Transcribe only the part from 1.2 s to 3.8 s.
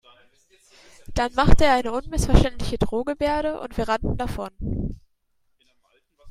machte er eine unmissverständliche Drohgebärde und